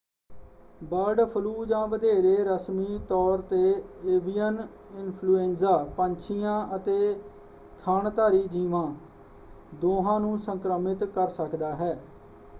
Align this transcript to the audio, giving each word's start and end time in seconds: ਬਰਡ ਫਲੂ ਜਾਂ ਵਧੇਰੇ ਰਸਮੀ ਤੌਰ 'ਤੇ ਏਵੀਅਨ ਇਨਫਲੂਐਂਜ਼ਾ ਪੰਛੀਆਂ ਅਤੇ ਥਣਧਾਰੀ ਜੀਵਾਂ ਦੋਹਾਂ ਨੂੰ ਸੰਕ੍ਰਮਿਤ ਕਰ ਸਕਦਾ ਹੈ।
ਬਰਡ 0.81 1.19
ਫਲੂ 1.23 1.65
ਜਾਂ 1.65 1.85
ਵਧੇਰੇ 1.87 2.43
ਰਸਮੀ 2.43 2.97
ਤੌਰ 3.09 3.41
'ਤੇ 3.41 3.59
ਏਵੀਅਨ 4.05 4.65
ਇਨਫਲੂਐਂਜ਼ਾ 4.93 5.75
ਪੰਛੀਆਂ 5.97 6.55
ਅਤੇ 6.75 6.95
ਥਣਧਾਰੀ 7.79 8.45
ਜੀਵਾਂ 8.47 8.91
ਦੋਹਾਂ 9.81 10.19
ਨੂੰ 10.19 10.37
ਸੰਕ੍ਰਮਿਤ 10.39 11.03
ਕਰ 11.05 11.27
ਸਕਦਾ 11.29 11.73
ਹੈ। 11.75 11.95